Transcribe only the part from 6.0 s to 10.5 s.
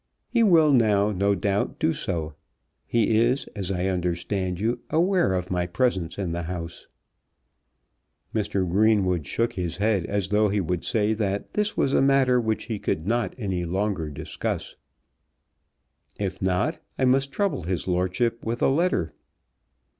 in the house." Mr. Greenwood shook his head, as though